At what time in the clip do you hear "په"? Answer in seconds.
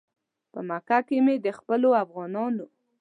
0.51-0.59